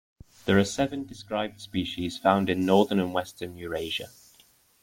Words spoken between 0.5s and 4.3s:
are seven described species found in northern and western Eurasia.